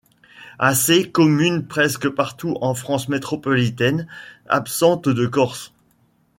Assez 0.57 1.11
commune 1.11 1.67
presque 1.67 2.09
partout 2.09 2.57
en 2.61 2.73
France 2.73 3.07
métropolitaine, 3.07 4.07
absente 4.49 5.07
de 5.07 5.27
Corse. 5.27 5.73